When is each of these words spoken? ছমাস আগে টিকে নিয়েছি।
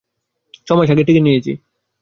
ছমাস 0.67 0.89
আগে 0.89 1.03
টিকে 1.03 1.21
নিয়েছি। 1.21 1.51